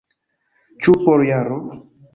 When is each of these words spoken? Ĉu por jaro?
Ĉu 0.87 0.97
por 1.05 1.27
jaro? 1.31 1.65